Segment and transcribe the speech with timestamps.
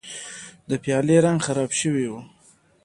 [0.69, 2.13] د پیالې رنګ خراب شوی و.